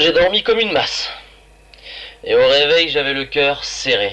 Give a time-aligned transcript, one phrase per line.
[0.00, 1.10] J'ai dormi comme une masse.
[2.24, 4.12] Et au réveil, j'avais le cœur serré.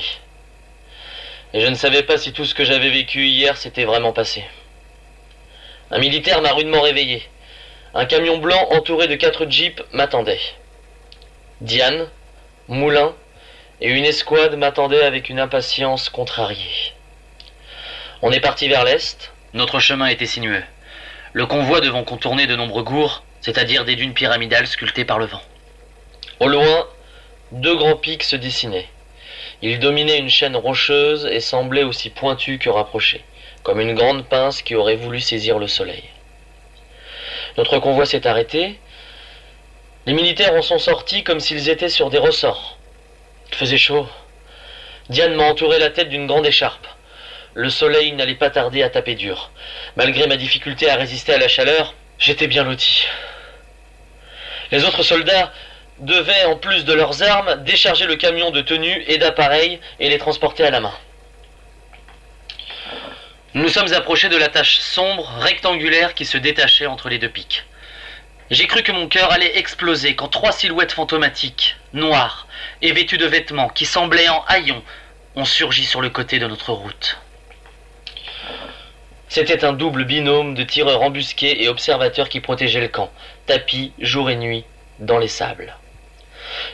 [1.54, 4.44] Et je ne savais pas si tout ce que j'avais vécu hier s'était vraiment passé.
[5.92, 7.28] Un militaire m'a rudement réveillé.
[7.94, 10.42] Un camion blanc entouré de quatre jeeps m'attendait.
[11.62, 12.10] Diane,
[12.68, 13.16] Moulin
[13.80, 16.94] et une escouade m'attendaient avec une impatience contrariée.
[18.22, 20.64] On est parti vers l'est, notre chemin était sinueux.
[21.36, 25.42] Le convoi devant contourner de nombreux gours, c'est-à-dire des dunes pyramidales sculptées par le vent.
[26.40, 26.88] Au loin,
[27.52, 28.88] deux grands pics se dessinaient.
[29.62, 33.22] Ils dominaient une chaîne rocheuse et semblaient aussi pointus que rapprochés,
[33.64, 36.06] comme une grande pince qui aurait voulu saisir le soleil.
[37.58, 38.80] Notre convoi s'est arrêté.
[40.06, 42.78] Les militaires en sont sortis comme s'ils étaient sur des ressorts.
[43.50, 44.08] Il faisait chaud.
[45.10, 46.88] Diane m'a entouré la tête d'une grande écharpe.
[47.56, 49.50] Le soleil n'allait pas tarder à taper dur.
[49.96, 53.08] Malgré ma difficulté à résister à la chaleur, j'étais bien loti.
[54.72, 55.54] Les autres soldats
[56.00, 60.18] devaient, en plus de leurs armes, décharger le camion de tenues et d'appareils et les
[60.18, 60.94] transporter à la main.
[63.54, 67.64] Nous sommes approchés de la tache sombre, rectangulaire qui se détachait entre les deux pics.
[68.52, 72.48] J'ai cru que mon cœur allait exploser quand trois silhouettes fantomatiques, noires
[72.82, 74.84] et vêtues de vêtements qui semblaient en haillons,
[75.38, 77.18] ont surgi sur le côté de notre route.
[79.28, 83.12] C'était un double binôme de tireurs embusqués et observateurs qui protégeaient le camp,
[83.48, 84.66] tapis jour et nuit
[85.00, 85.76] dans les sables.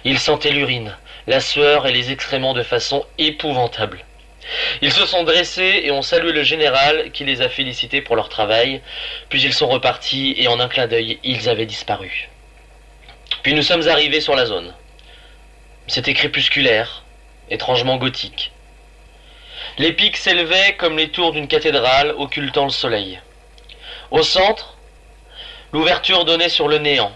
[0.03, 0.95] Ils sentaient l'urine,
[1.28, 4.03] la sueur et les excréments de façon épouvantable.
[4.81, 8.29] Ils se sont dressés et ont salué le général qui les a félicités pour leur
[8.29, 8.81] travail,
[9.29, 12.29] puis ils sont repartis et en un clin d'œil, ils avaient disparu.
[13.44, 14.73] Puis nous sommes arrivés sur la zone.
[15.88, 17.03] C'était crépusculaire,
[17.50, 18.51] étrangement gothique.
[19.78, 23.20] Les pics s'élevaient comme les tours d'une cathédrale occultant le soleil.
[24.12, 24.78] Au centre,
[25.72, 27.14] l'ouverture donnait sur le néant.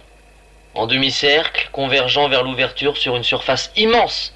[0.74, 4.34] En demi-cercle, convergeant vers l'ouverture sur une surface immense,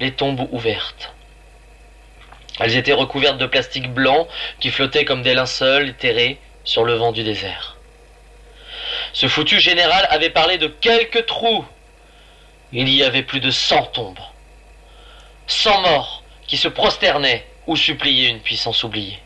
[0.00, 1.12] les tombes ouvertes.
[2.60, 4.28] Elles étaient recouvertes de plastique blanc
[4.60, 7.78] qui flottait comme des linceuls éthérés sur le vent du désert.
[9.14, 11.64] Ce foutu général avait parlé de quelques trous.
[12.72, 14.18] Il y avait plus de cent tombes.
[15.46, 19.18] Cent morts qui se prosternaient ou suppliaient une puissance oubliée.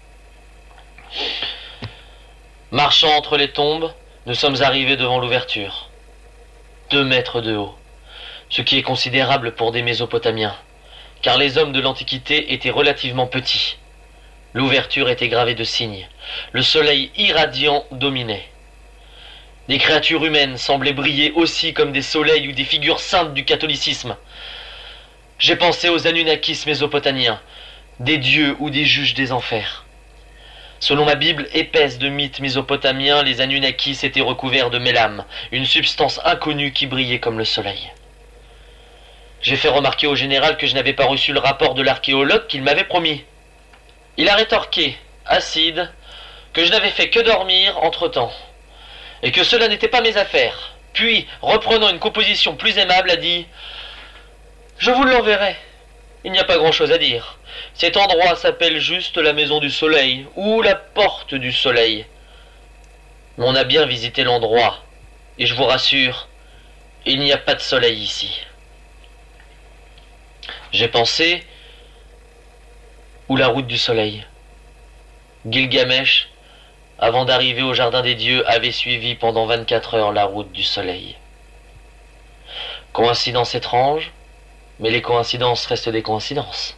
[2.70, 3.92] Marchant entre les tombes,
[4.26, 5.91] nous sommes arrivés devant l'ouverture.
[6.91, 7.74] Deux mètres de haut,
[8.50, 10.56] ce qui est considérable pour des Mésopotamiens
[11.22, 13.76] car les hommes de l'Antiquité étaient relativement petits.
[14.54, 16.08] L'ouverture était gravée de signes.
[16.53, 18.48] Le soleil irradiant dominait.
[19.68, 24.16] Des créatures humaines semblaient briller aussi comme des soleils ou des figures saintes du catholicisme.
[25.38, 27.41] J'ai pensé aux Anunnakis mésopotamiens,
[28.01, 29.84] des dieux ou des juges des enfers.
[30.81, 36.21] Selon ma Bible épaisse de mythes mésopotamiens, les Anunnakis étaient recouverts de mélam, une substance
[36.25, 37.91] inconnue qui brillait comme le soleil.
[39.41, 42.62] J'ai fait remarquer au général que je n'avais pas reçu le rapport de l'archéologue qu'il
[42.62, 43.25] m'avait promis.
[44.19, 45.91] Il a rétorqué, acide,
[46.53, 48.33] que je n'avais fait que dormir entre-temps,
[49.23, 50.75] et que cela n'était pas mes affaires.
[50.93, 53.47] Puis, reprenant une composition plus aimable, a dit
[54.78, 55.57] Je vous l'enverrai.
[56.25, 57.35] Il n'y a pas grand-chose à dire.
[57.75, 62.07] Cet endroit s'appelle juste la maison du soleil, ou la porte du soleil.
[63.39, 64.78] On a bien visité l'endroit,
[65.39, 66.28] et je vous rassure,
[67.04, 68.41] il n'y a pas de soleil ici.
[70.72, 71.45] J'ai pensé
[73.28, 74.25] ou la route du soleil?
[75.48, 76.28] Gilgamesh,
[76.98, 81.16] avant d'arriver au jardin des dieux, avait suivi pendant 24 heures la route du soleil.
[82.92, 84.13] Coïncidence étrange,
[84.80, 86.77] mais les coïncidences restent des coïncidences.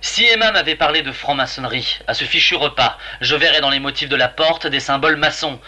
[0.00, 4.08] Si Emma m'avait parlé de franc-maçonnerie à ce fichu repas, je verrais dans les motifs
[4.08, 5.60] de la porte des symboles maçons,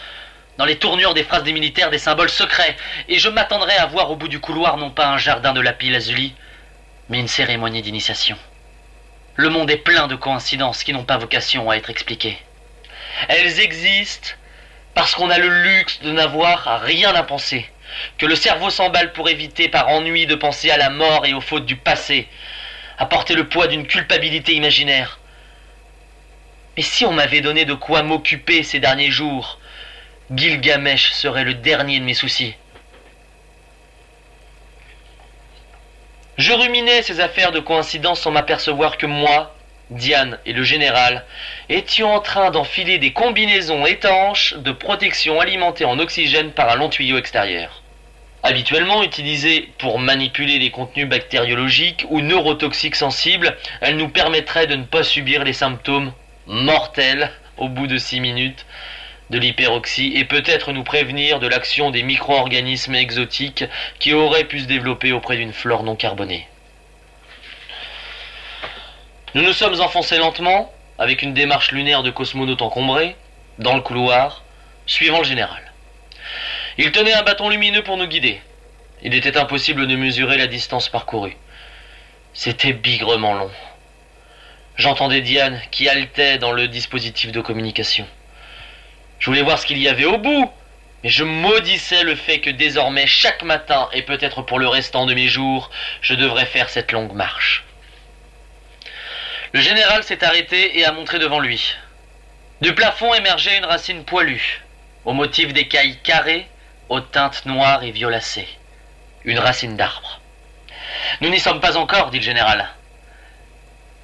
[0.57, 2.75] dans les tournures des phrases des militaires des symboles secrets,
[3.07, 5.89] et je m'attendrais à voir au bout du couloir non pas un jardin de lapis
[5.89, 6.33] lazuli,
[7.09, 8.37] mais une cérémonie d'initiation.
[9.35, 12.37] Le monde est plein de coïncidences qui n'ont pas vocation à être expliquées.
[13.27, 14.29] Elles existent
[14.93, 17.69] parce qu'on a le luxe de n'avoir rien à penser,
[18.17, 21.41] que le cerveau s'emballe pour éviter par ennui de penser à la mort et aux
[21.41, 22.29] fautes du passé,
[22.97, 25.19] à porter le poids d'une culpabilité imaginaire.
[26.75, 29.59] Mais si on m'avait donné de quoi m'occuper ces derniers jours,
[30.33, 32.55] Gilgamesh serait le dernier de mes soucis.
[36.37, 39.55] Je ruminais ces affaires de coïncidence sans m'apercevoir que moi,
[39.89, 41.25] Diane et le général
[41.69, 46.89] étions en train d'enfiler des combinaisons étanches de protection alimentées en oxygène par un long
[46.89, 47.83] tuyau extérieur.
[48.47, 54.83] Habituellement utilisées pour manipuler les contenus bactériologiques ou neurotoxiques sensibles, elles nous permettraient de ne
[54.83, 56.13] pas subir les symptômes
[56.45, 58.67] mortels au bout de six minutes
[59.31, 63.65] de l'hyperoxie et peut-être nous prévenir de l'action des micro-organismes exotiques
[63.97, 66.47] qui auraient pu se développer auprès d'une flore non carbonée.
[69.33, 73.15] Nous nous sommes enfoncés lentement, avec une démarche lunaire de cosmonautes encombrés,
[73.57, 74.43] dans le couloir,
[74.85, 75.64] suivant le général.
[76.77, 78.41] Il tenait un bâton lumineux pour nous guider.
[79.01, 81.37] Il était impossible de mesurer la distance parcourue.
[82.33, 83.51] C'était bigrement long.
[84.75, 88.05] J'entendais Diane qui haletait dans le dispositif de communication.
[89.19, 90.51] Je voulais voir ce qu'il y avait au bout,
[91.01, 95.13] mais je maudissais le fait que désormais, chaque matin, et peut-être pour le restant de
[95.13, 97.63] mes jours, je devrais faire cette longue marche.
[99.53, 101.73] Le général s'est arrêté et a montré devant lui.
[102.59, 104.61] Du plafond émergeait une racine poilue,
[105.05, 106.47] au motif d'écailles carrées,
[106.89, 108.47] aux teintes noires et violacées.
[109.23, 110.21] Une racine d'arbre.
[111.21, 112.69] Nous n'y sommes pas encore, dit le général.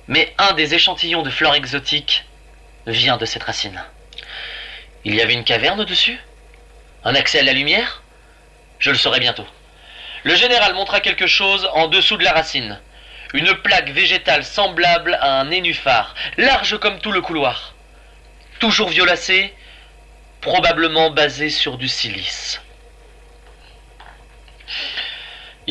[0.08, 2.26] Mais un des échantillons de flore exotique
[2.88, 3.84] vient de cette racine.
[5.04, 6.20] Il y avait une caverne dessus
[7.04, 8.04] Un accès à la lumière?
[8.80, 9.46] Je le saurai bientôt.
[10.24, 12.80] Le général montra quelque chose en dessous de la racine.
[13.34, 17.74] Une plaque végétale semblable à un nénuphar, large comme tout le couloir.
[18.60, 19.54] Toujours violacée,
[20.42, 22.62] probablement basée sur du silice.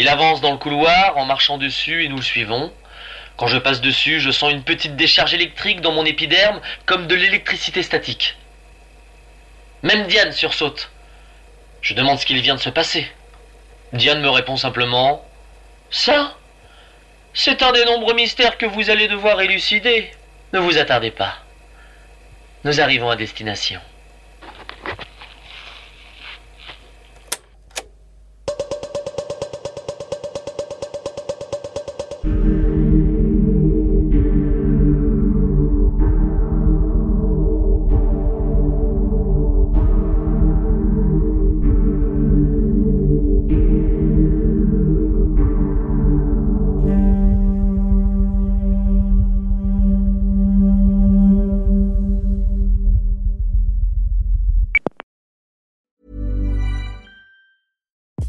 [0.00, 2.73] Il avance dans le couloir en marchant dessus et nous le suivons.
[3.37, 7.14] Quand je passe dessus, je sens une petite décharge électrique dans mon épiderme comme de
[7.14, 8.38] l'électricité statique.
[9.82, 10.91] Même Diane sursaute.
[11.82, 13.12] Je demande ce qu'il vient de se passer.
[13.93, 15.23] Diane me répond simplement
[15.91, 16.35] Ça
[17.35, 20.11] C'est un des nombreux mystères que vous allez devoir élucider.
[20.55, 21.35] Ne vous attardez pas.
[22.64, 23.82] Nous arrivons à destination.